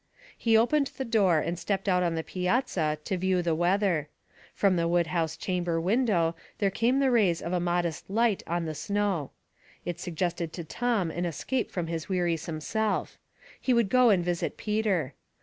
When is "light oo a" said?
8.09-8.55